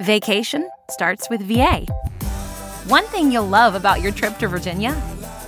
[0.00, 1.86] Vacation starts with VA.
[2.88, 5.00] One thing you'll love about your trip to Virginia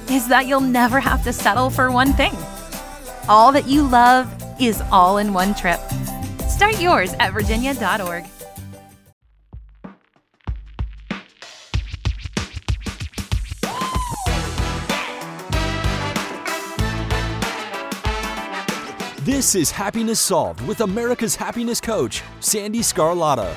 [0.09, 2.33] is that you'll never have to settle for one thing.
[3.29, 5.81] All that you love is all in one trip.
[6.49, 8.25] Start yours at virginia.org.
[19.25, 23.53] This is Happiness Solved with America's Happiness Coach, Sandee Sgarlata.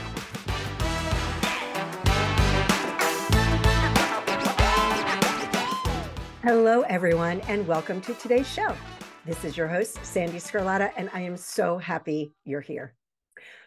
[6.51, 8.75] Hello, everyone, and welcome to today's show.
[9.23, 12.95] This is your host, Sandee Sgarlata, and I am so happy you're here.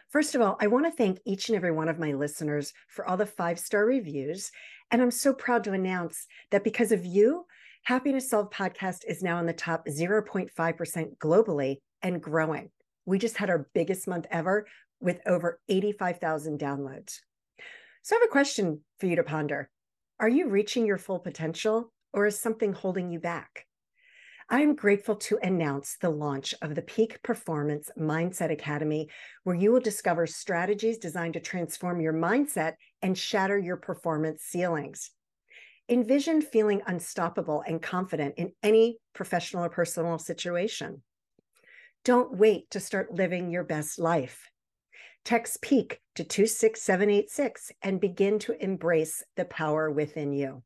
[0.09, 3.07] First of all, I want to thank each and every one of my listeners for
[3.07, 4.51] all the five star reviews.
[4.91, 7.45] And I'm so proud to announce that because of you,
[7.83, 12.69] Happiness Solved podcast is now in the top 0.5% globally and growing.
[13.05, 14.67] We just had our biggest month ever
[14.99, 17.19] with over 85,000 downloads.
[18.01, 19.69] So I have a question for you to ponder.
[20.19, 23.65] Are you reaching your full potential or is something holding you back?
[24.49, 29.09] I am grateful to announce the launch of the Peak Performance Mindset Academy,
[29.43, 35.11] where you will discover strategies designed to transform your mindset and shatter your performance ceilings.
[35.89, 41.01] Envision feeling unstoppable and confident in any professional or personal situation.
[42.03, 44.49] Don't wait to start living your best life.
[45.23, 50.63] Text PEAK to 26786 and begin to embrace the power within you.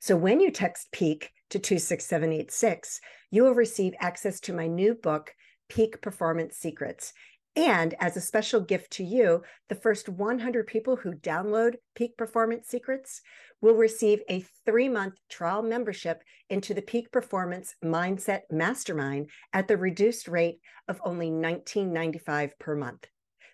[0.00, 5.34] So when you text PEAK to 26786, you will receive access to my new book,
[5.68, 7.12] Peak Performance Secrets.
[7.54, 12.68] And as a special gift to you, the first 100 people who download Peak Performance
[12.68, 13.20] Secrets
[13.60, 19.76] will receive a three month trial membership into the Peak Performance Mindset Mastermind at the
[19.76, 23.06] reduced rate of only $19.95 per month.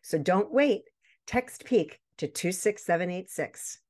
[0.03, 0.83] So don't wait.
[1.27, 3.81] Text PEAK to 26786.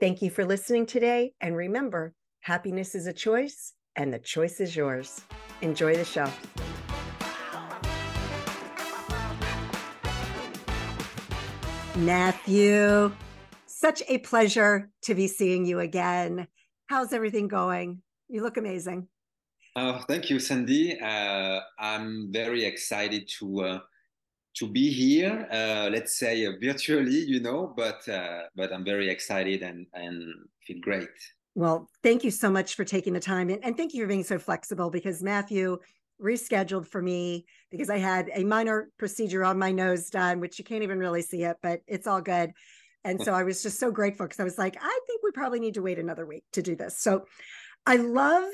[0.00, 1.34] Thank you for listening today.
[1.40, 5.20] And remember, happiness is a choice, and the choice is yours.
[5.62, 6.28] Enjoy the show.
[11.96, 13.12] Mathieu,
[13.66, 16.48] such a pleasure to be seeing you again.
[16.88, 18.02] How's everything going?
[18.28, 19.06] You look amazing.
[19.76, 21.00] Uh, thank you, Sandee.
[21.00, 23.78] Uh, I'm very excited to uh,
[24.54, 25.48] to be here.
[25.50, 30.22] Uh, let's say uh, virtually, you know, but uh, but I'm very excited and and
[30.66, 31.08] feel great.
[31.54, 34.24] Well, thank you so much for taking the time and, and thank you for being
[34.24, 35.78] so flexible because Mathieu
[36.20, 40.64] rescheduled for me because I had a minor procedure on my nose done, which you
[40.64, 42.52] can't even really see it, but it's all good.
[43.04, 45.60] And so I was just so grateful because I was like, I think we probably
[45.60, 46.98] need to wait another week to do this.
[46.98, 47.26] So
[47.86, 48.44] I love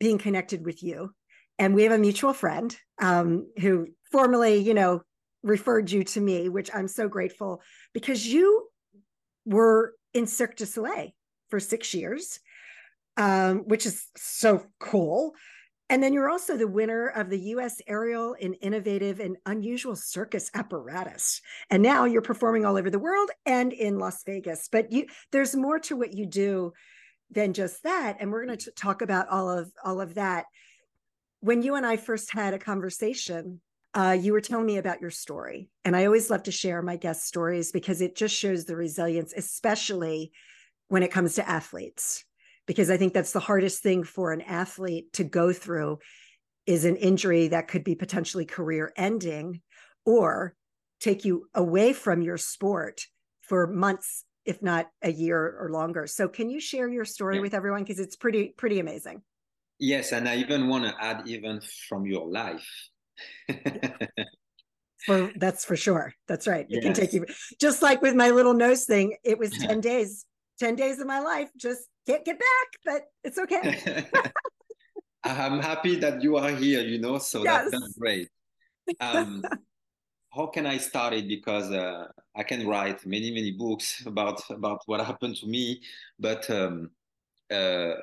[0.00, 1.12] being connected with you.
[1.58, 5.02] And we have a mutual friend um, who formerly, you know,
[5.42, 7.62] referred you to me, which I'm so grateful
[7.92, 8.68] because you
[9.44, 11.10] were in Cirque du Soleil
[11.48, 12.40] for six years,
[13.16, 15.34] um, which is so cool.
[15.90, 20.50] And then you're also the winner of the US Aerial and Innovative and Unusual Circus
[20.54, 21.40] Apparatus.
[21.70, 24.68] And now you're performing all over the world and in Las Vegas.
[24.70, 26.74] But you there's more to what you do
[27.30, 28.18] than just that.
[28.20, 30.44] And we're going to talk about all of all of that.
[31.40, 33.60] When you and I first had a conversation,
[33.98, 35.68] uh, you were telling me about your story.
[35.84, 39.34] And I always love to share my guest stories because it just shows the resilience,
[39.36, 40.30] especially
[40.86, 42.24] when it comes to athletes
[42.64, 45.98] because I think that's the hardest thing for an athlete to go through
[46.64, 49.62] is an injury that could be potentially career ending
[50.04, 50.54] or
[51.00, 53.04] take you away from your sport
[53.40, 56.06] for months if not a year or longer.
[56.06, 57.42] So can you share your story yeah.
[57.42, 59.22] with everyone because it's pretty pretty amazing.
[59.80, 62.68] Yes, and I even want to add even from your life.
[65.06, 66.12] for that's for sure.
[66.26, 66.66] That's right.
[66.68, 66.84] It yes.
[66.84, 67.26] can take you
[67.60, 70.24] just like with my little nose thing, it was 10 days
[70.58, 74.04] 10 days of my life just can't get back, but it's okay.
[75.24, 77.70] I'm happy that you are here, you know, so yes.
[77.70, 78.28] that, that's great.
[79.00, 79.42] Um,
[80.30, 81.28] how can I start it?
[81.28, 85.80] Because uh, I can write many, many books about about what happened to me,
[86.18, 86.90] but um,
[87.50, 87.94] uh,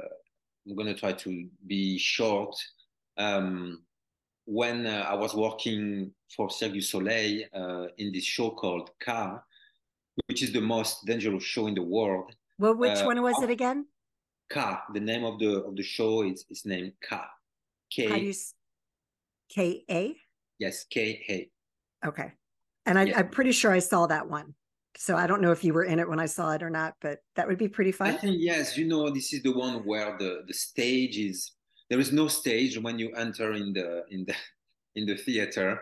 [0.67, 2.55] I'm going to try to be short.
[3.17, 3.83] Um,
[4.45, 9.41] when uh, I was working for Cirque du Soleil uh, in this show called Ka,
[10.27, 13.49] which is the most dangerous show in the world, well, which uh, one was it
[13.49, 13.85] again?
[14.49, 14.83] Ka.
[14.93, 17.27] The name of the of the show is is named Ka.
[17.91, 18.07] K.
[18.07, 18.33] How do you?
[19.49, 20.15] K A.
[20.59, 22.07] Yes, K A.
[22.07, 22.31] Okay,
[22.85, 23.19] and I, yeah.
[23.19, 24.53] I'm pretty sure I saw that one.
[24.97, 26.95] So I don't know if you were in it when I saw it or not,
[27.01, 28.07] but that would be pretty fun.
[28.07, 28.77] I think yes.
[28.77, 31.51] You know, this is the one where the the stage is.
[31.89, 34.35] There is no stage when you enter in the in the
[34.95, 35.81] in the theater,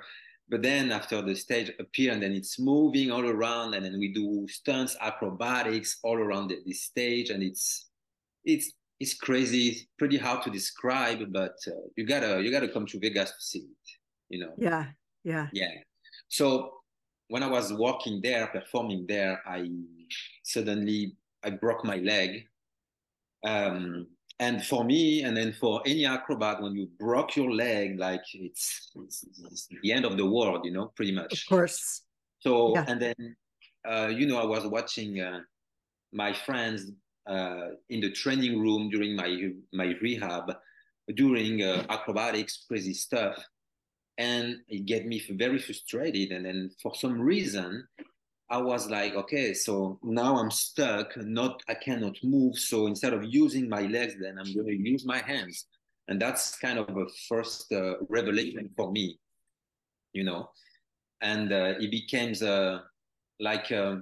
[0.50, 4.14] but then after the stage appear and then it's moving all around and then we
[4.14, 7.90] do stunts acrobatics all around the, the stage and it's
[8.44, 12.86] it's it's crazy it's pretty hard to describe but uh, you gotta you gotta come
[12.86, 13.90] to vegas to see it
[14.30, 14.54] you know?
[14.58, 14.88] Yeah
[15.24, 15.48] yeah.
[15.54, 15.72] Yeah.
[16.28, 16.74] So
[17.30, 19.68] when i was walking there performing there i
[20.44, 22.46] suddenly i broke my leg
[23.46, 24.08] um
[24.40, 28.92] and for me and then for any acrobat when you broke your leg like it's,
[28.96, 31.34] it's, it's the end of the world you know pretty much.
[31.34, 32.02] of course.
[32.40, 32.86] So yeah.
[32.88, 33.36] and then
[33.88, 35.40] uh, you know i was watching uh,
[36.12, 36.92] my friends
[37.28, 40.52] uh, in the training room during my my rehab
[41.16, 43.44] during uh, acrobatics crazy stuff.
[44.18, 46.32] And it get me very frustrated.
[46.32, 47.88] And then for some reason
[48.54, 52.56] I was like, okay, so now I'm stuck, not I cannot move.
[52.56, 55.66] So instead of using my legs, then I'm going to use my hands.
[56.08, 59.18] And that's kind of a first uh, revelation for me,
[60.14, 60.52] you know.
[61.22, 62.82] And uh, it became uh,
[63.40, 63.96] like uh,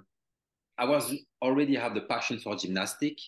[0.78, 3.20] I was already have the passion for gymnastic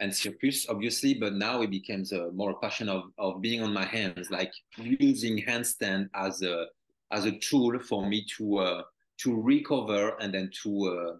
[0.00, 3.84] and circus, obviously, but now it becomes a more passion of, of being on my
[3.84, 6.66] hands, like using handstand as a
[7.12, 8.82] as a tool for me to uh,
[9.18, 11.16] to recover and then to uh,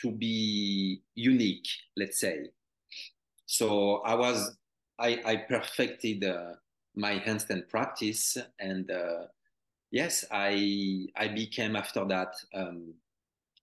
[0.00, 1.66] to be unique
[1.96, 2.50] let's say.
[3.46, 4.56] So i was
[4.98, 6.52] i i perfected uh,
[6.94, 9.26] my handstand practice and uh,
[9.90, 12.94] yes i i became after that um,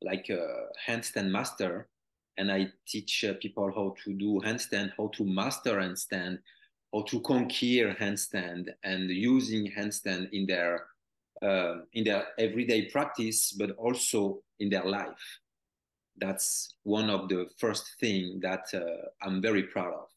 [0.01, 1.87] like a handstand master.
[2.37, 6.39] And i teach uh, people how to do handstand how to master handstand
[6.93, 10.87] how to conquer handstand and using handstand in their
[11.41, 15.39] uh, in their everyday practice, but also in their life.
[16.17, 20.07] That's one of the first thing that uh, I'm very proud of.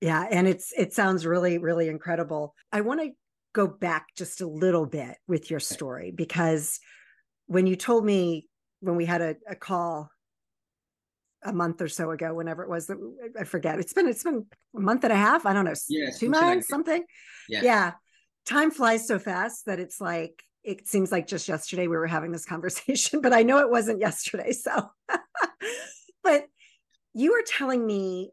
[0.00, 2.54] Yeah, and it's it sounds really really incredible.
[2.72, 3.10] I want to
[3.52, 6.80] go back just a little bit with your story because
[7.46, 8.48] when you told me
[8.80, 10.10] when we had a, a call
[11.44, 12.96] a month or so ago, whenever it was that
[13.38, 13.78] I forget.
[13.78, 15.44] It's been it's been a month and a half.
[15.46, 17.04] I don't know, yes, two months, something.
[17.48, 17.60] Yeah.
[17.62, 17.92] yeah
[18.44, 22.32] time flies so fast that it's like it seems like just yesterday we were having
[22.32, 24.52] this conversation, but I know it wasn't yesterday.
[24.52, 24.90] So,
[26.22, 26.46] but
[27.12, 28.30] you were telling me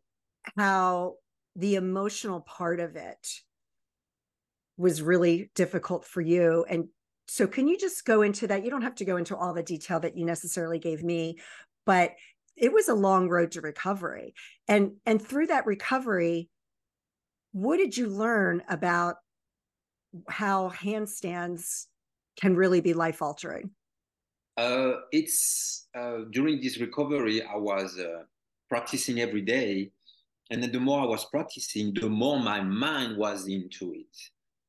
[0.58, 1.16] how
[1.56, 3.28] the emotional part of it
[4.78, 6.66] was really difficult for you.
[6.68, 6.88] And
[7.28, 8.64] so, can you just go into that?
[8.64, 11.38] You don't have to go into all the detail that you necessarily gave me,
[11.86, 12.14] but
[12.56, 14.34] it was a long road to recovery.
[14.68, 16.50] And and through that recovery,
[17.52, 19.16] what did you learn about
[20.30, 21.88] how handstands
[22.40, 23.72] can really be life altering?
[24.58, 28.24] Uh, it's uh, during this recovery, I was uh,
[28.70, 29.92] practicing every day.
[30.50, 34.16] And then the more I was practicing, the more my mind was into it,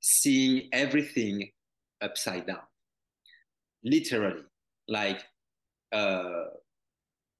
[0.00, 1.50] seeing everything
[2.00, 2.62] upside down.
[3.82, 4.42] Literally,
[4.86, 5.20] like
[5.92, 6.44] uh,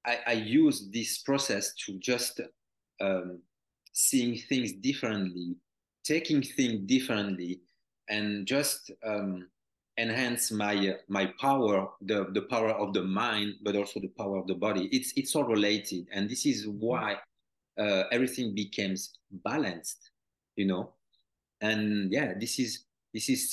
[0.05, 2.41] I, I use this process to just
[3.01, 3.41] um,
[3.93, 5.55] seeing things differently,
[6.05, 7.61] taking things differently,
[8.13, 9.49] and just um,
[9.99, 14.47] enhance my my power, the the power of the mind, but also the power of
[14.47, 14.89] the body.
[14.93, 17.17] It's it's all related, and this is why
[17.81, 20.11] uh, everything becomes balanced,
[20.57, 20.93] you know.
[21.61, 23.51] And yeah, this is this is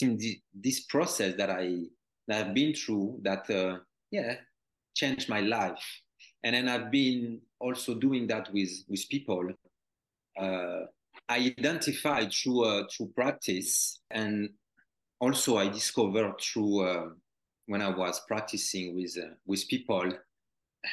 [0.53, 1.87] this process that I
[2.27, 3.79] that I've been through that uh,
[4.11, 4.35] yeah
[4.93, 5.83] changed my life,
[6.43, 9.49] and then I've been also doing that with with people.
[10.37, 10.85] Uh,
[11.29, 14.49] identified through uh, through practice, and
[15.19, 17.09] also I discovered through uh,
[17.67, 20.11] when I was practicing with uh, with people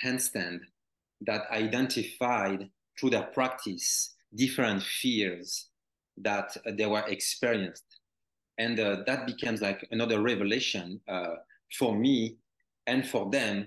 [0.04, 0.60] handstand
[1.22, 5.68] that I identified through their practice different fears
[6.18, 7.86] that they were experienced,
[8.58, 11.36] and uh, that becomes like another revelation uh,
[11.78, 12.36] for me
[12.86, 13.66] and for them,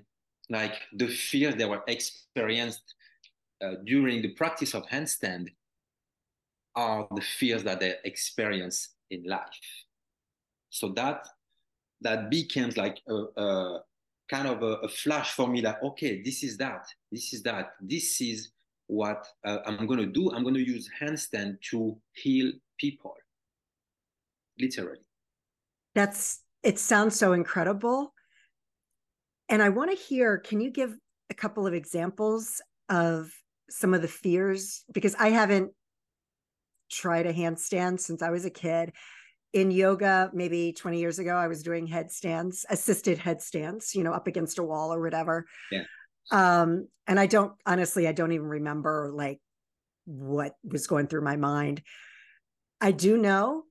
[0.49, 2.95] like the fears they were experienced
[3.61, 5.47] uh, during the practice of handstand
[6.79, 9.67] are the fears that they experience in life.
[10.69, 11.27] So that
[12.01, 13.79] that becomes like a, a
[14.29, 17.71] kind of a, a, flash for me that okay, this is that, this is that,
[17.81, 18.51] this is
[18.87, 20.31] what uh, I'm going to do.
[20.31, 23.13] I'm going to use handstand to heal people,
[24.57, 25.01] literally.
[25.95, 26.79] That's it.
[26.79, 28.13] Sounds so incredible,
[29.49, 30.37] and I want to hear.
[30.37, 30.95] Can you give
[31.29, 33.29] a couple of examples of
[33.69, 35.71] some of the fears because I haven't
[36.89, 38.93] tried a handstand since I was a kid.
[39.51, 44.27] In yoga, maybe 20 years ago, I was doing headstands, assisted headstands, you know, up
[44.27, 45.45] against a wall or whatever.
[45.71, 45.83] Yeah.
[46.31, 49.39] Um, and I don't honestly, I don't even remember like
[50.05, 51.81] what was going through my mind.
[52.79, 53.63] I do know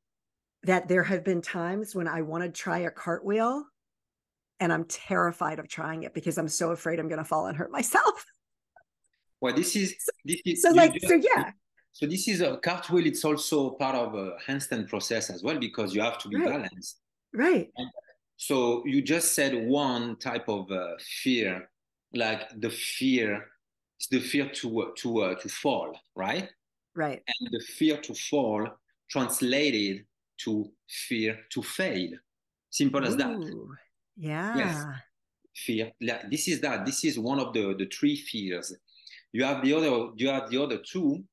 [0.65, 3.65] that there have been times when I want to try a cartwheel
[4.61, 7.57] and I'm terrified of trying it because I'm so afraid I'm going to fall and
[7.57, 8.25] hurt myself.
[9.41, 9.95] Well, this is
[10.25, 11.53] this is so like just, so yeah.
[11.93, 13.07] So this is a cartwheel.
[13.07, 16.49] It's also part of a handstand process as well because you have to be right.
[16.49, 17.01] balanced.
[17.35, 17.71] Right.
[17.77, 17.91] And
[18.37, 21.69] so you just said one type of uh, fear,
[22.15, 23.47] like the fear,
[23.99, 26.49] it's the fear to to uh, to fall, right?
[26.95, 27.21] Right.
[27.27, 28.69] And the fear to fall
[29.11, 30.05] translated
[30.45, 32.11] to fear to fail.
[32.71, 33.37] Simple as that.
[34.17, 34.57] Yeah.
[34.57, 34.85] Yes.
[35.57, 35.93] Fear.
[36.01, 36.87] Like, This is that.
[36.87, 38.73] This is one of the the three fears.
[39.33, 40.11] You have the other.
[40.17, 41.25] You have the other two.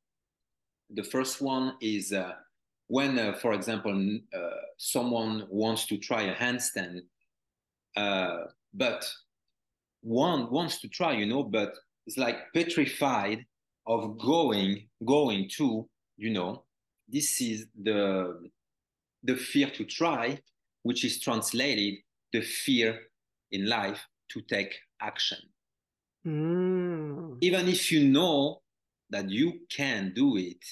[0.95, 2.33] The first one is uh,
[2.87, 4.39] when, uh, for example, uh,
[4.77, 7.01] someone wants to try a handstand,
[7.97, 9.05] uh, but
[10.01, 11.73] one wants to try, you know, but
[12.07, 13.45] it's like petrified
[13.87, 15.87] of going, going to,
[16.17, 16.63] you know,
[17.07, 18.49] this is the
[19.23, 20.39] the fear to try,
[20.83, 21.95] which is translated
[22.31, 22.99] the fear
[23.51, 25.39] in life to take action.
[26.25, 27.37] Mm.
[27.41, 28.61] Even if you know
[29.09, 30.63] that you can do it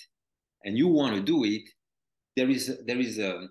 [0.63, 1.63] and you want to do it,
[2.36, 3.48] there is there is a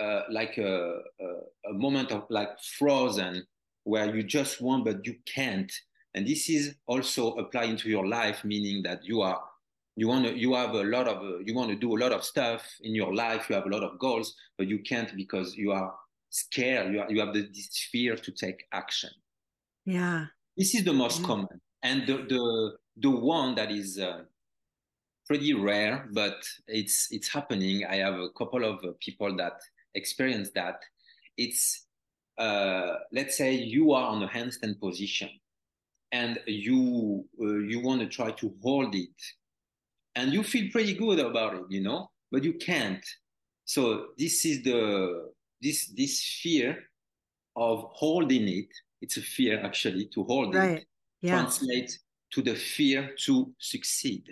[0.00, 3.44] uh, like a, a, a moment of like frozen
[3.84, 5.72] where you just want but you can't.
[6.14, 9.40] And this is also applying to your life meaning that you are
[9.96, 12.12] you want to you have a lot of uh, you want to do a lot
[12.12, 15.56] of stuff in your life you have a lot of goals but you can't because
[15.56, 15.92] you are
[16.30, 19.10] scared you, are, you have the, this fear to take action.
[19.84, 20.26] Yeah.
[20.56, 21.26] This is the most yeah.
[21.26, 21.60] common.
[21.82, 24.22] And the the the one that is uh,
[25.28, 29.60] pretty rare but it's it's happening i have a couple of uh, people that
[29.94, 30.80] experience that
[31.36, 31.84] it's
[32.38, 35.28] uh, let's say you are on a handstand position
[36.12, 39.20] and you uh, you want to try to hold it
[40.14, 43.04] and you feel pretty good about it you know but you can't
[43.64, 45.30] so this is the
[45.60, 46.78] this this fear
[47.56, 48.68] of holding it
[49.02, 50.78] it's a fear actually to hold right.
[50.78, 50.86] it
[51.20, 51.32] yeah.
[51.32, 51.98] translates
[52.30, 54.24] to the fear to succeed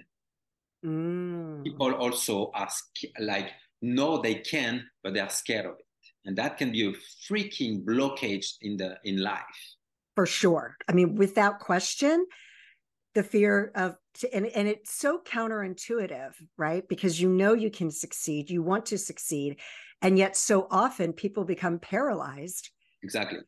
[0.87, 1.65] mm.
[1.65, 2.85] people also ask
[3.21, 3.51] like
[3.83, 5.85] no, they can but they are scared of it.
[6.25, 6.93] And that can be a
[7.31, 9.61] freaking blockage in the in life.
[10.15, 10.77] For sure.
[10.89, 12.27] I mean without question
[13.15, 13.97] the fear of
[14.33, 16.87] and, and it's so counterintuitive right?
[16.89, 19.61] Because you know you can succeed you want to succeed
[20.03, 22.71] and yet so often people become paralyzed.
[23.03, 23.41] Exactly.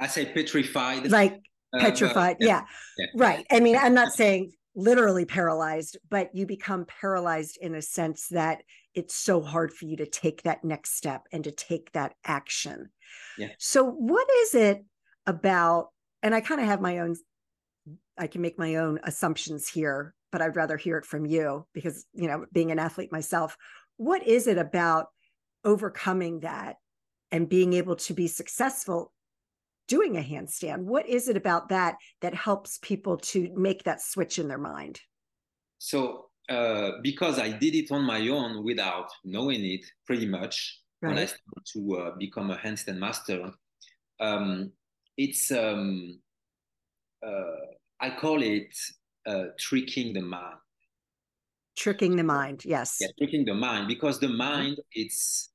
[0.00, 1.40] I say petrified like
[1.78, 2.62] petrified uh, yeah.
[2.98, 3.06] yeah.
[3.16, 3.46] Right.
[3.50, 8.62] I mean i'm not saying literally paralyzed but you become paralyzed in a sense that
[8.94, 12.90] it's so hard for you to take that next step and to take that action.
[13.38, 13.48] Yeah.
[13.58, 14.84] So what is it
[15.26, 15.88] about
[16.22, 17.16] and i kind of have my own
[18.16, 22.06] I can make my own assumptions here, but I'd rather hear it from you because,
[22.12, 23.56] you know, being an athlete myself,
[23.96, 25.06] what is it about
[25.64, 26.76] overcoming that
[27.32, 29.12] and being able to be successful
[29.88, 30.84] doing a handstand?
[30.84, 35.00] What is it about that that helps people to make that switch in their mind?
[35.78, 41.10] So, uh, because I did it on my own without knowing it pretty much right.
[41.10, 43.50] when I started to uh, become a handstand master,
[44.20, 44.72] um,
[45.16, 46.18] it's um,
[47.24, 48.74] uh, I call it
[49.26, 50.58] uh, tricking the mind.
[51.76, 52.98] Tricking the mind, yes.
[53.00, 54.36] Yeah, tricking the mind because the mm-hmm.
[54.36, 55.50] mind it's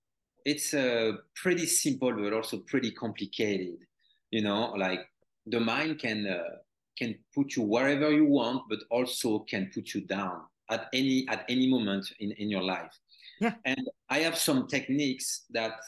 [0.45, 3.77] it's uh, pretty simple but also pretty complicated.
[4.31, 5.01] You know, like
[5.45, 6.57] the mind can uh,
[6.97, 11.45] can put you wherever you want, but also can put you down at any at
[11.49, 12.93] any moment in in your life.
[13.39, 13.53] Yeah.
[13.65, 15.79] And I have some techniques that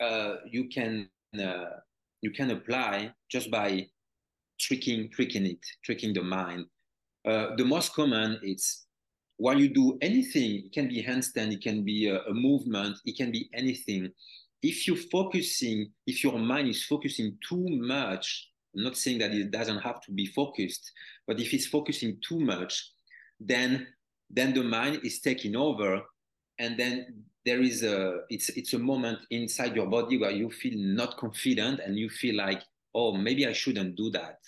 [0.00, 1.08] uh, you can
[1.38, 1.80] uh,
[2.20, 3.86] you can apply just by
[4.58, 6.64] tricking tricking it tricking the mind
[7.24, 8.86] uh, the most common is
[9.36, 13.16] while you do anything it can be handstand it can be a, a movement it
[13.16, 14.10] can be anything
[14.62, 19.50] if you're focusing if your mind is focusing too much i'm not saying that it
[19.50, 20.92] doesn't have to be focused
[21.26, 22.92] but if it's focusing too much
[23.40, 23.86] then
[24.30, 26.00] then the mind is taking over
[26.58, 30.74] and then there is a it's it's a moment inside your body where you feel
[30.76, 32.62] not confident and you feel like
[32.94, 34.38] oh, maybe I shouldn't do that.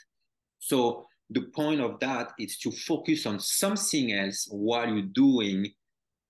[0.59, 5.73] So the point of that is to focus on something else while you're doing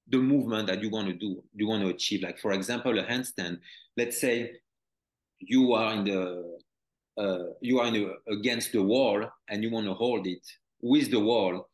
[0.09, 2.23] the movement that you want to do, you want to achieve.
[2.23, 3.59] Like for example, a handstand.
[3.97, 4.53] Let's say
[5.39, 6.59] you are in the
[7.17, 10.43] uh, you are in the, against the wall and you want to hold it
[10.81, 11.69] with the wall,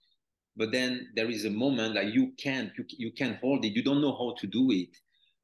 [0.57, 3.73] but then there is a moment that you can't you, you can't hold it.
[3.73, 4.97] You don't know how to do it.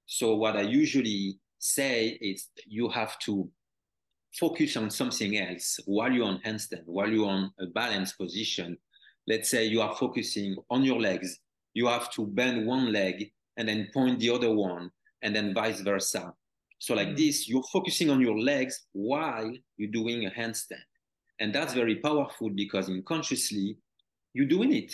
[0.07, 3.51] So what I usually say is you have to
[4.39, 8.77] focus on something else while you're on handstand, while you're on a balanced position.
[9.27, 11.41] Let's say you are focusing on your legs.
[11.77, 13.17] You have to bend one leg
[13.59, 14.91] and then point the other one.
[15.23, 16.33] and then vice versa.
[16.79, 17.17] So like mm.
[17.17, 20.87] this, you're focusing on your legs while you're doing a handstand.
[21.41, 23.79] And that's very powerful because unconsciously
[24.35, 24.93] you're doing it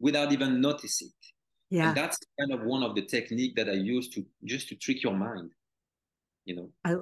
[0.00, 1.26] without even noticing it.
[1.76, 1.88] Yeah.
[1.88, 5.02] And that's kind of one of the technique that I use to just to trick
[5.02, 5.50] your mind.
[6.44, 6.68] You know.
[6.84, 6.96] I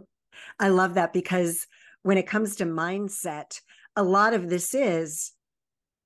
[0.65, 1.67] I love that because
[2.03, 3.61] when it comes to mindset,
[3.97, 5.33] a lot of this is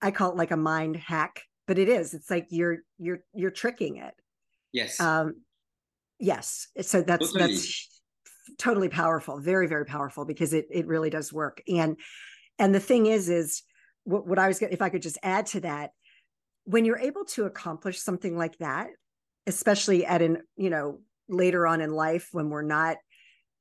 [0.00, 2.14] I call it like a mind hack, but it is.
[2.14, 4.14] It's like you're you're you're tricking it.
[4.72, 5.00] Yes.
[5.00, 5.42] Um
[6.18, 6.68] yes.
[6.80, 7.54] So that's totally.
[7.54, 8.00] that's
[8.58, 11.62] totally powerful, very very powerful because it it really does work.
[11.68, 11.96] And
[12.58, 13.62] and the thing is is
[14.04, 15.90] what, what I was if I could just add to that
[16.64, 18.88] when you're able to accomplish something like that
[19.46, 22.96] especially at an you know later on in life when we're not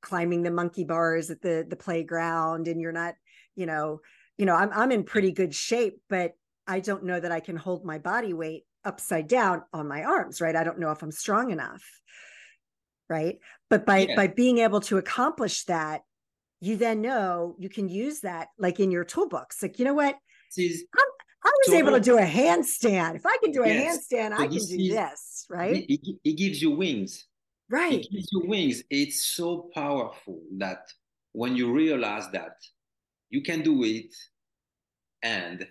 [0.02, 3.14] climbing the monkey bars at the the playground and you're not
[3.54, 4.00] you know
[4.36, 6.32] you know I'm I'm in pretty good shape but
[6.66, 10.40] I don't know that I can hold my body weight upside down on my arms
[10.40, 11.82] right I don't know if I'm strong enough
[13.08, 13.38] right
[13.70, 14.16] but by yeah.
[14.16, 16.02] by being able to accomplish that
[16.60, 20.16] you then know you can use that like in your toolbox like you know what
[21.44, 23.16] I was so, able to do a handstand.
[23.16, 25.84] If I can do a yes, handstand, I can do this, right?
[25.88, 27.26] It, it, gives you wings.
[27.68, 27.94] Right.
[27.94, 28.82] It gives you wings.
[28.88, 30.86] It's so powerful that
[31.32, 32.56] when you realize that
[33.28, 34.14] you can do it,
[35.22, 35.66] and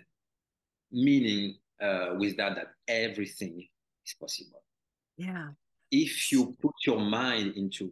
[0.94, 3.66] meaning uh, with that, that everything
[4.06, 4.62] is possible.
[5.16, 5.48] Yeah.
[5.90, 7.90] If you put your mind into it.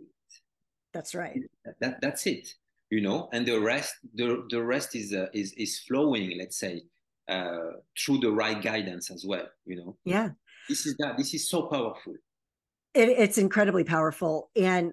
[0.93, 1.39] That's right.
[1.65, 2.55] That, that that's it.
[2.91, 6.37] You know, and the rest, the the rest is uh, is is flowing.
[6.37, 6.83] Let's say
[7.29, 10.31] uh, through the right guidance as well you know yeah
[10.69, 12.15] this is that this is so powerful
[12.95, 14.93] it, it's incredibly powerful and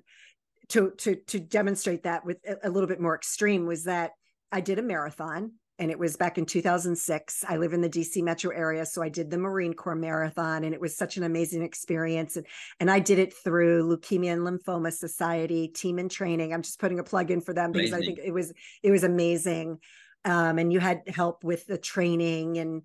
[0.70, 4.12] to to to demonstrate that with a, a little bit more extreme was that
[4.51, 8.21] i did a marathon and it was back in 2006 i live in the dc
[8.21, 11.63] metro area so i did the marine corps marathon and it was such an amazing
[11.63, 12.45] experience and,
[12.79, 17.00] and i did it through leukemia and lymphoma society team and training i'm just putting
[17.00, 18.13] a plug in for them because amazing.
[18.13, 19.79] i think it was it was amazing
[20.25, 22.83] um, and you had help with the training and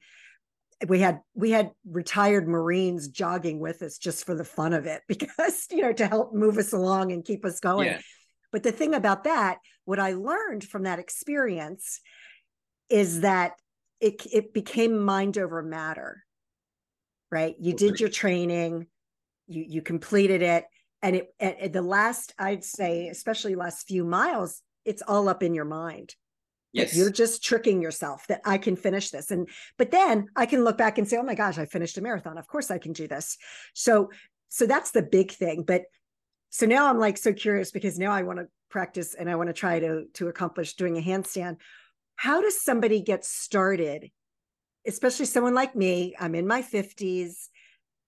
[0.88, 5.02] we had we had retired marines jogging with us just for the fun of it
[5.08, 8.00] because you know to help move us along and keep us going yeah.
[8.52, 12.00] but the thing about that what i learned from that experience
[12.88, 13.52] is that
[14.00, 16.22] it it became mind over matter
[17.30, 18.86] right you did your training
[19.46, 20.64] you you completed it
[21.02, 25.54] and it at the last i'd say especially last few miles it's all up in
[25.54, 26.14] your mind
[26.74, 26.96] Yes.
[26.96, 29.30] You're just tricking yourself that I can finish this.
[29.30, 32.00] And but then I can look back and say, oh my gosh, I finished a
[32.00, 32.36] marathon.
[32.36, 33.38] Of course I can do this.
[33.74, 34.10] So
[34.48, 35.62] so that's the big thing.
[35.62, 35.82] But
[36.50, 39.50] so now I'm like so curious because now I want to practice and I want
[39.50, 41.58] to try to to accomplish doing a handstand.
[42.16, 44.10] How does somebody get started?
[44.86, 46.14] Especially someone like me.
[46.18, 47.48] I'm in my 50s.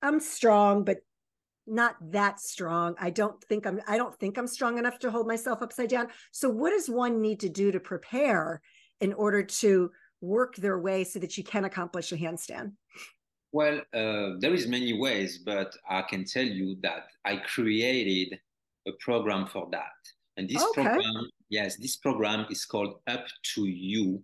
[0.02, 0.98] I'm strong, but
[1.66, 2.94] not that strong.
[3.00, 6.08] I don't think I'm I don't think I'm strong enough to hold myself upside down.
[6.30, 8.60] So what does one need to do to prepare
[9.00, 9.90] in order to
[10.20, 12.72] work their way so that you can accomplish a handstand?
[13.52, 18.38] Well, uh, there is many ways, but I can tell you that I created
[18.86, 19.96] a program for that.
[20.36, 20.82] And this okay.
[20.82, 24.22] program, yes, this program is called Up to You.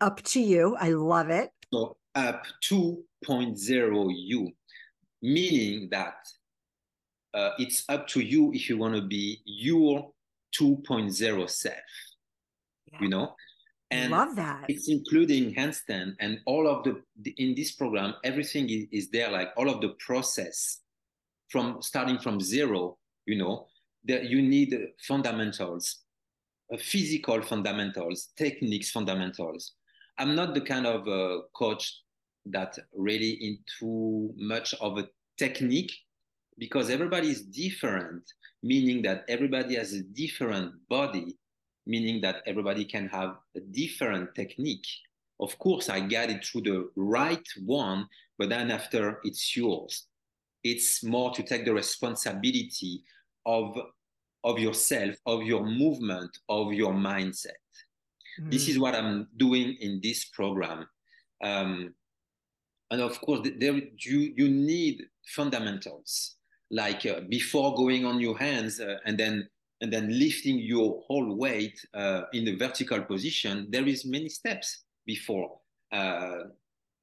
[0.00, 0.76] Up to You.
[0.80, 1.50] I love it.
[1.72, 4.50] So Up 2.0 You,
[5.22, 6.16] meaning that
[7.34, 10.12] uh, it's up to you if you want to be your
[10.58, 11.74] 2.0 self
[12.92, 12.98] yeah.
[13.00, 13.34] you know
[13.90, 18.68] and love that it's including handstand and all of the, the in this program everything
[18.70, 20.80] is, is, there like all of the process
[21.48, 23.66] from starting from zero you know
[24.04, 26.00] that you need fundamentals
[26.72, 29.72] uh, physical fundamentals techniques fundamentals
[30.18, 32.00] i'm not the kind of uh, coach
[32.46, 35.92] that really into much of a technique
[36.58, 38.22] because everybody is different,
[38.62, 41.36] meaning that everybody has a different body,
[41.86, 44.86] meaning that everybody can have a different technique.
[45.40, 48.06] Of course, I got it through the right one,
[48.38, 50.06] but then after it's yours.
[50.62, 53.02] It's more to take the responsibility
[53.46, 53.76] of,
[54.42, 57.52] of yourself, of your movement, of your mindset.
[58.40, 58.50] Mm.
[58.50, 60.86] This is what I'm doing in this program.
[61.42, 61.94] Um,
[62.90, 66.36] and of course, there, you, you need fundamentals
[66.70, 69.48] like uh, before going on your hands uh, and then
[69.80, 74.84] and then lifting your whole weight uh, in the vertical position there is many steps
[75.06, 75.58] before
[75.92, 76.44] uh,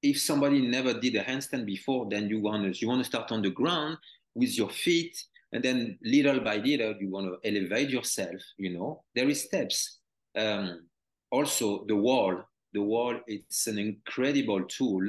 [0.02, 3.32] if somebody never did a handstand before then you want to you want to start
[3.32, 3.98] on the ground
[4.36, 9.04] with your feet and then little by little you want to elevate yourself you know
[9.16, 10.00] there is steps.
[10.36, 10.88] Um,
[11.30, 12.42] also the wall
[12.74, 15.08] the wall it's an incredible tool.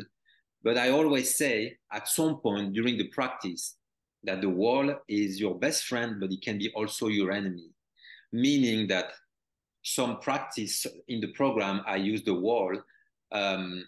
[0.64, 3.76] But i always say at some point during the practice
[4.24, 7.70] that the wall is your best friend, but it can be also your enemy,
[8.32, 9.12] meaning that
[9.82, 12.72] some practice in the program, I use the wall,
[13.32, 13.84] um,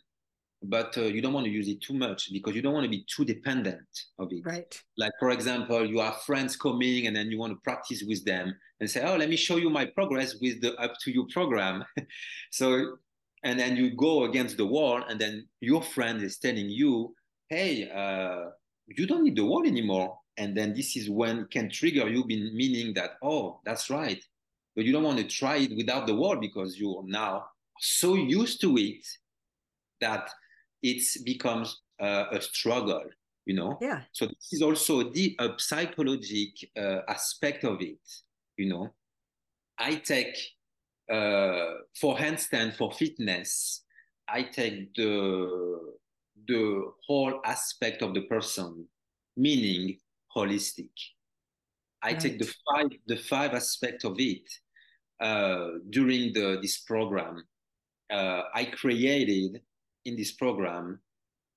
[0.68, 2.90] but uh, you don't want to use it too much because you don't want to
[2.90, 3.86] be too dependent
[4.18, 4.42] of it.
[4.44, 4.82] Right.
[4.96, 8.54] Like, for example, you have friends coming and then you want to practice with them
[8.80, 11.84] and say, oh, let me show you my progress with the up to you program.
[12.50, 12.96] so,
[13.42, 17.14] and then you go against the wall and then your friend is telling you,
[17.48, 18.50] hey, uh,
[18.86, 20.18] you don't need the wall anymore.
[20.36, 24.22] And then this is when it can trigger you, meaning that, oh, that's right.
[24.74, 27.46] But you don't want to try it without the wall because you're now
[27.78, 29.06] so used to it
[30.00, 30.28] that
[30.84, 33.04] it becomes uh, a struggle,
[33.46, 33.78] you know?
[33.80, 34.02] Yeah.
[34.12, 38.04] So this is also the a psychological uh, aspect of it,
[38.58, 38.92] you know?
[39.78, 40.36] I take,
[41.10, 43.82] uh, for handstand, for fitness,
[44.28, 45.80] I take the,
[46.46, 48.86] the whole aspect of the person,
[49.36, 49.98] meaning
[50.36, 50.90] holistic.
[52.02, 52.20] I right.
[52.20, 54.46] take the five, the five aspects of it
[55.18, 57.42] uh, during the, this program.
[58.10, 59.62] Uh, I created
[60.04, 61.00] in this program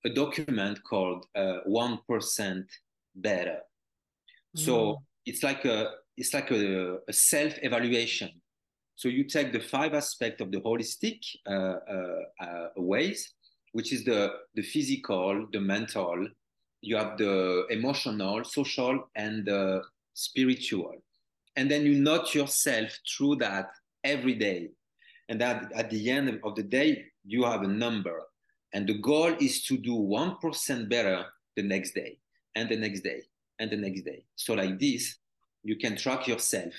[0.04, 2.60] a document called uh, one uh,
[3.16, 3.58] better.
[4.56, 4.60] Mm.
[4.60, 8.30] So it's like a it's like a, a self evaluation.
[8.96, 13.32] So you take the five aspects of the holistic uh, uh, uh, ways,
[13.72, 16.26] which is the the physical, the mental,
[16.80, 19.82] you have the emotional, social, and the
[20.14, 20.94] spiritual,
[21.56, 23.70] and then you note yourself through that
[24.04, 24.70] every day,
[25.28, 28.27] and that at the end of the day you have a number
[28.74, 31.24] and the goal is to do 1% better
[31.56, 32.18] the next day
[32.54, 33.22] and the next day
[33.58, 34.24] and the next day.
[34.36, 35.16] So, like this,
[35.62, 36.72] you can track yourself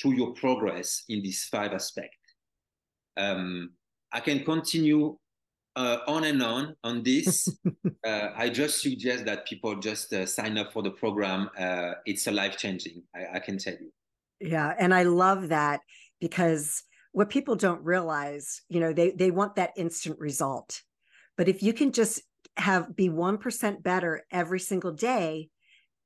[0.00, 2.16] through your progress in these five aspects.
[3.16, 3.72] Um,
[4.12, 5.16] I can continue
[5.76, 7.48] uh, on and on on this.
[8.06, 11.50] uh, I just suggest that people just uh, sign up for the program.
[11.58, 13.92] Uh, it's a life changing, I, I can tell you.
[14.40, 14.74] Yeah.
[14.78, 15.80] And I love that
[16.20, 20.82] because what people don't realize, you know, they, they want that instant result
[21.42, 22.22] but if you can just
[22.56, 25.48] have be 1% better every single day,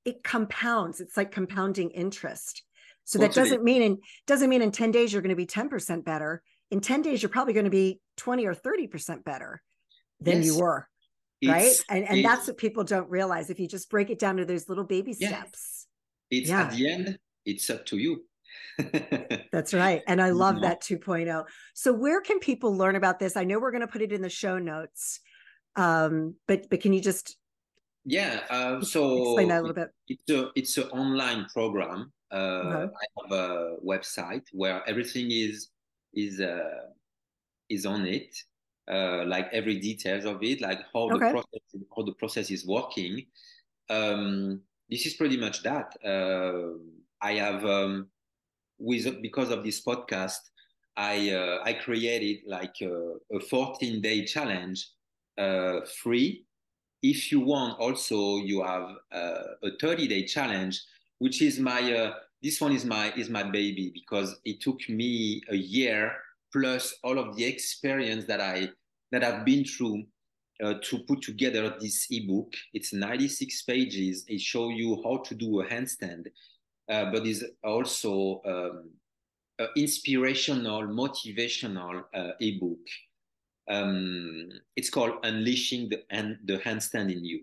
[0.06, 0.98] it compounds.
[0.98, 2.62] It's like compounding interest.
[3.04, 6.06] So that doesn't mean in doesn't mean in 10 days you're going to be 10%
[6.06, 6.42] better.
[6.70, 9.60] In 10 days you're probably going to be 20 or 30% better
[10.20, 10.46] than yes.
[10.46, 10.88] you were.
[11.42, 11.74] It's, right?
[11.90, 14.70] And and that's what people don't realize if you just break it down to those
[14.70, 15.86] little baby steps.
[16.30, 16.62] It's yeah.
[16.62, 18.24] at the end it's up to you.
[19.52, 20.02] That's right.
[20.06, 20.64] And I love mm-hmm.
[20.64, 21.44] that 2.0.
[21.74, 23.36] So where can people learn about this?
[23.36, 25.20] I know we're going to put it in the show notes.
[25.76, 27.36] Um, but but can you just
[28.08, 29.90] yeah, uh, so explain that a little bit.
[30.06, 32.12] It's a it's an online program.
[32.30, 32.92] Uh, okay.
[32.94, 35.70] I have a website where everything is
[36.14, 36.86] is uh,
[37.68, 38.32] is on it,
[38.88, 41.14] uh, like every details of it, like how okay.
[41.14, 43.26] the process how the process is working.
[43.90, 45.92] Um, this is pretty much that.
[46.04, 46.78] Uh,
[47.20, 48.06] I have um,
[48.78, 50.38] with because of this podcast,
[50.96, 54.86] I uh, I created like a, a 14 day challenge,
[55.38, 56.44] uh, free.
[57.02, 60.82] If you want, also you have uh, a 30 day challenge,
[61.18, 65.42] which is my uh, this one is my is my baby because it took me
[65.50, 66.12] a year
[66.52, 68.70] plus all of the experience that I
[69.12, 70.04] that I've been through
[70.62, 72.52] uh, to put together this ebook.
[72.72, 74.24] It's 96 pages.
[74.26, 76.26] It shows you how to do a handstand
[76.88, 78.90] uh, but is also um,
[79.76, 82.78] inspirational, motivational uh, ebook.
[83.68, 87.42] Um, it's called Unleashing the, and the Handstand in You.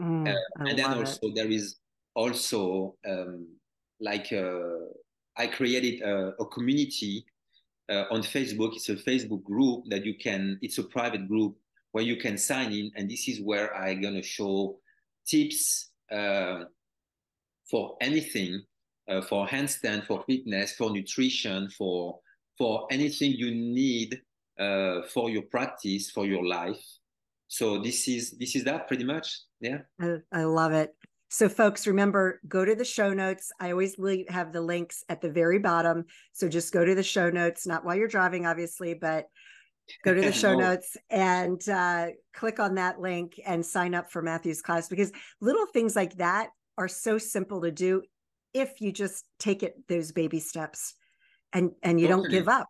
[0.00, 1.34] Mm, uh, and then also it.
[1.34, 1.76] there is
[2.14, 3.46] also um,
[4.00, 4.78] like uh,
[5.36, 7.24] I created a, a community
[7.90, 8.74] uh, on Facebook.
[8.74, 10.58] It's a Facebook group that you can.
[10.62, 11.56] It's a private group
[11.92, 14.78] where you can sign in, and this is where I'm gonna show
[15.26, 16.64] tips uh,
[17.70, 18.62] for anything,
[19.08, 22.18] uh, for handstand, for fitness, for nutrition, for
[22.58, 24.20] for anything you need
[24.62, 26.82] uh, for your practice, for your life.
[27.48, 29.38] So this is this is that pretty much.
[29.60, 29.78] Yeah.
[30.00, 30.90] I, I love it.
[31.28, 33.50] So, folks, remember, go to the show notes.
[33.58, 33.96] I always
[34.28, 36.04] have the links at the very bottom.
[36.32, 39.28] So, just go to the show notes, not while you're driving, obviously, but
[40.04, 40.58] go to the show no.
[40.58, 45.66] notes and uh, click on that link and sign up for Mathieu's class because little
[45.66, 48.02] things like that are so simple to do
[48.54, 50.94] if you just take it those baby steps
[51.52, 52.28] and and you totally.
[52.28, 52.68] don't give up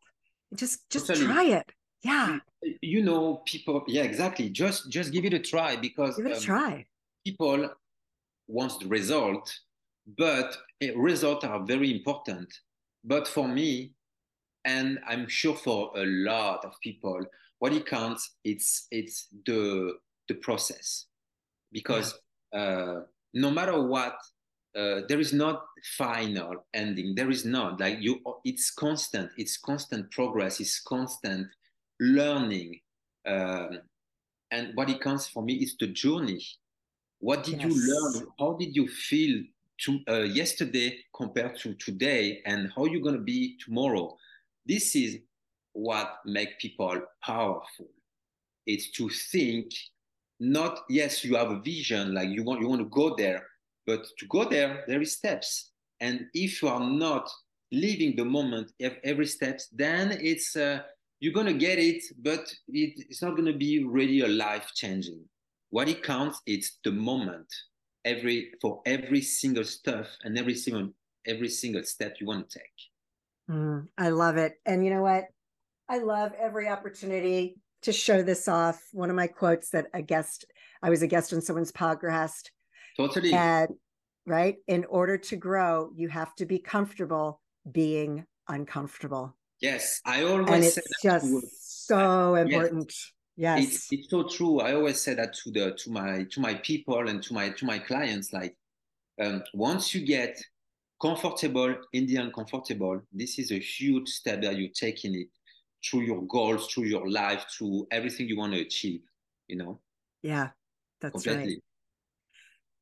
[0.54, 1.26] just just totally.
[1.26, 2.38] try it yeah
[2.80, 6.36] you know people yeah exactly just just give it a try because give it a
[6.36, 6.86] um, try
[7.24, 7.68] people
[8.48, 9.52] want the result
[10.18, 10.56] but
[10.96, 12.52] results are very important
[13.04, 13.92] but for me
[14.64, 17.20] and i'm sure for a lot of people
[17.58, 19.94] what it counts it's it's the
[20.28, 21.06] the process
[21.72, 22.18] because
[22.52, 22.60] yeah.
[22.60, 23.00] uh,
[23.34, 24.16] no matter what
[24.74, 25.64] uh, there is not
[25.98, 27.14] final ending.
[27.14, 28.20] There is not like you.
[28.44, 29.30] It's constant.
[29.36, 30.60] It's constant progress.
[30.60, 31.48] It's constant
[32.02, 32.80] learning.
[33.26, 33.78] Um,
[34.50, 36.44] and what it counts for me is the journey.
[37.20, 37.64] What did yes.
[37.64, 38.26] you learn?
[38.38, 39.42] How did you feel
[39.82, 44.16] to uh, yesterday compared to today, and how you're gonna be tomorrow?
[44.66, 45.18] This is
[45.72, 47.88] what make people powerful.
[48.66, 49.70] It's to think.
[50.40, 53.46] Not yes, you have a vision, like you want you want to go there,
[53.86, 55.70] but to go there, there is steps.
[56.00, 57.30] And if you are not
[57.70, 60.80] living the moment every steps, then it's uh,
[61.22, 65.24] you're gonna get it, but it, it's not gonna be really a life changing.
[65.70, 67.46] What it counts, it's the moment.
[68.04, 70.90] Every for every single stuff and every single
[71.26, 73.56] every single step you want to take.
[73.56, 74.54] Mm, I love it.
[74.66, 75.26] And you know what?
[75.88, 78.82] I love every opportunity to show this off.
[78.92, 80.44] One of my quotes that a guest,
[80.82, 82.50] I was a guest on someone's podcast
[82.96, 83.32] Totally.
[83.32, 83.70] And
[84.26, 89.36] right, in order to grow, you have to be comfortable being uncomfortable.
[89.62, 92.92] Yes, I always and it's just to, so important.
[93.36, 93.64] Yes, yes.
[93.64, 94.58] It's, it's so true.
[94.58, 97.64] I always say that to the to my to my people and to my to
[97.64, 98.32] my clients.
[98.32, 98.56] Like,
[99.20, 100.36] um, once you get
[101.00, 105.28] comfortable in the uncomfortable, this is a huge step that you're taking it
[105.88, 109.02] through your goals, through your life, through everything you want to achieve.
[109.46, 109.80] You know.
[110.22, 110.50] Yeah,
[111.00, 111.62] that's Completely.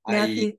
[0.08, 0.56] right.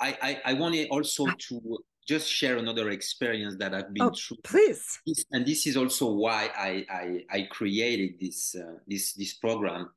[0.00, 1.78] I, I, I, I wanted also to
[2.08, 4.38] just share another experience that I've been oh, through.
[4.42, 4.98] Please.
[5.30, 9.90] And this is also why I, I, I created this, uh, this, this program.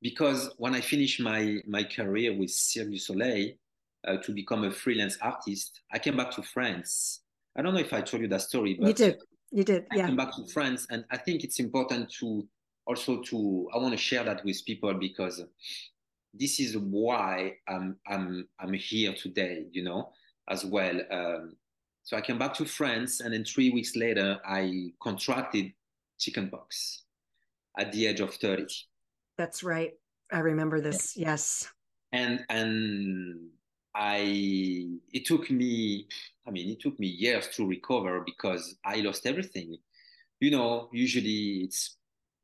[0.00, 3.52] Because when I finished my, my career with Cirque du Soleil
[4.08, 7.20] uh, to become a freelance artist, I came back to France.
[7.56, 9.16] I don't know if I told you that story, but you did.
[9.52, 9.86] You did.
[9.92, 10.04] Yeah.
[10.04, 12.46] I came back to France, and I think it's important to
[12.86, 15.42] also to I want to share that with people because
[16.34, 20.10] this is why I'm I'm I'm here today, you know,
[20.48, 21.00] as well.
[21.10, 21.56] Um,
[22.02, 25.72] so I came back to France, and then three weeks later, I contracted
[26.18, 27.04] chickenpox
[27.78, 28.66] at the age of thirty.
[29.38, 29.92] That's right.
[30.32, 31.16] I remember this.
[31.16, 31.30] Yeah.
[31.30, 31.68] Yes.
[32.12, 33.48] And and
[33.94, 36.06] I it took me
[36.46, 39.76] I mean it took me years to recover because I lost everything.
[40.40, 41.96] You know, usually it's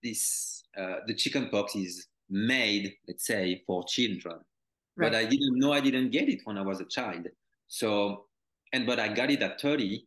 [0.02, 4.36] this uh, the chickenpox is made, let's say, for children.
[4.96, 5.12] Right.
[5.12, 7.26] But I didn't know I didn't get it when I was a child.
[7.70, 8.26] So,
[8.72, 10.04] and but I got it at 30.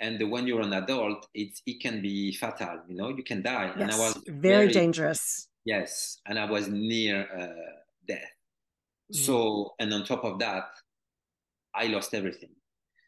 [0.00, 2.80] And when you're an adult, it's it can be fatal.
[2.88, 3.72] You know, you can die.
[3.76, 5.48] Yes, and I was very, very dangerous.
[5.64, 8.34] Yes, and I was near uh, death.
[9.12, 9.16] Mm.
[9.16, 10.64] So, and on top of that,
[11.74, 12.50] I lost everything.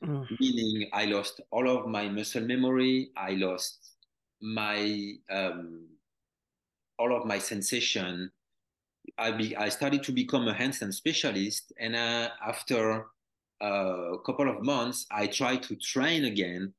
[0.05, 0.27] Mm.
[0.39, 3.11] Meaning, I lost all of my muscle memory.
[3.17, 3.95] I lost
[4.41, 5.89] my um,
[6.99, 8.31] all of my sensation
[9.19, 13.07] I, be, I started to become a handstand specialist, and uh, after
[13.61, 16.73] a couple of months, I tried to train again,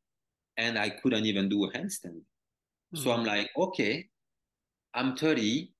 [0.57, 2.21] and I couldn't even do a handstand.
[2.93, 2.97] Mm-hmm.
[2.97, 3.27] So I'm mm-hmm.
[3.27, 4.07] like, okay,
[4.93, 5.71] I'm 30.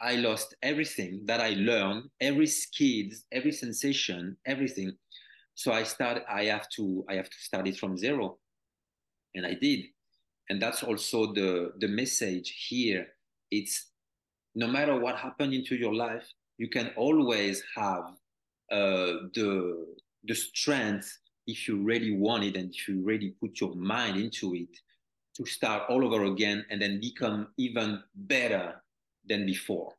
[0.00, 4.92] I lost everything that I learned, every skills, every sensation, everything.
[5.54, 6.22] So I start.
[6.28, 7.04] I have to.
[7.08, 8.38] I have to start it from zero,
[9.34, 9.84] and I did.
[10.50, 13.06] And that's also the the message here.
[13.52, 13.92] It's
[14.56, 16.26] no matter what happened into your life,
[16.58, 18.04] you can always have
[18.70, 19.86] uh, the
[20.26, 24.54] the strength if you really want it and if you really put your mind into
[24.54, 24.68] it
[25.36, 28.82] to start all over again and then become even better
[29.26, 29.92] than before.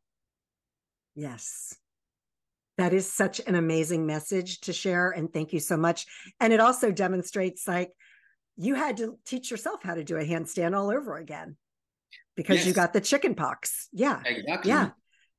[1.14, 1.76] Yes.
[2.78, 5.12] That is such an amazing message to share.
[5.12, 6.06] And thank you so much.
[6.40, 7.92] And it also demonstrates like
[8.58, 11.58] you had to teach yourself how to do a handstand all over again
[12.36, 12.68] because yes.
[12.68, 13.88] you got the chicken pox.
[13.92, 14.22] Yeah.
[14.26, 14.72] Exactly.
[14.72, 14.90] Yeah.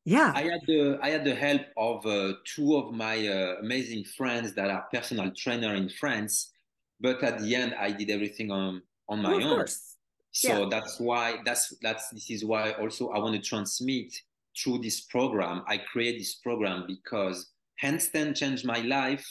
[0.07, 0.31] Yeah.
[0.37, 4.55] I had the I had the help of uh, two of my uh, amazing friends
[4.55, 6.53] that are personal trainer in France,
[7.01, 9.57] but at the end I did everything on on my well, own.
[9.57, 9.97] Course.
[10.31, 10.69] So yeah.
[10.71, 14.15] that's why that's that's this is why also I want to transmit
[14.57, 15.65] through this program.
[15.67, 17.51] I create this program because
[17.83, 19.27] handstand changed my life,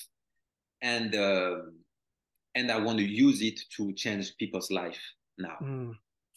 [0.82, 1.56] and uh,
[2.54, 5.00] and I want to use it to change people's life
[5.38, 5.56] now.
[5.64, 5.94] Mm,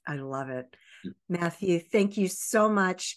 [0.07, 0.77] I love it.
[1.29, 3.16] Mathieu, thank you so much.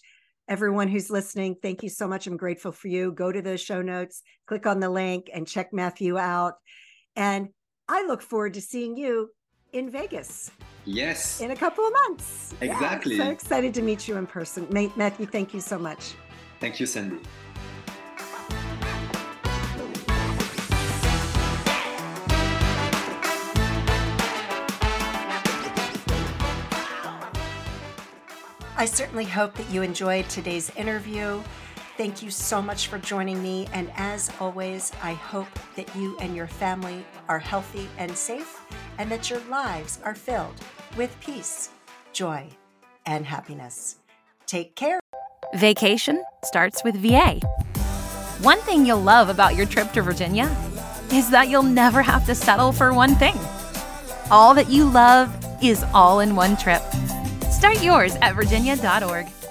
[0.52, 2.26] Everyone who's listening, thank you so much.
[2.26, 3.10] I'm grateful for you.
[3.12, 6.56] Go to the show notes, click on the link, and check Mathieu out.
[7.16, 7.48] And
[7.88, 9.30] I look forward to seeing you
[9.72, 10.50] in Vegas.
[10.84, 11.40] Yes.
[11.40, 12.54] In a couple of months.
[12.60, 13.16] Exactly.
[13.16, 14.66] Yeah, so excited to meet you in person.
[14.70, 16.12] Mathieu, thank you so much.
[16.60, 17.24] Thank you, Sandee.
[28.82, 31.40] I certainly hope that you enjoyed today's interview.
[31.96, 33.68] Thank you so much for joining me.
[33.72, 38.60] And as always, I hope that you and your family are healthy and safe,
[38.98, 40.56] and that your lives are filled
[40.96, 41.70] with peace,
[42.12, 42.48] joy,
[43.06, 43.98] and happiness.
[44.46, 44.98] Take care.
[45.54, 47.38] Vacation starts with VA.
[48.40, 50.50] One thing you'll love about your trip to Virginia
[51.12, 53.38] is that you'll never have to settle for one thing.
[54.28, 56.82] All that you love is all in one trip.
[57.62, 59.41] Start yours at virginia.org.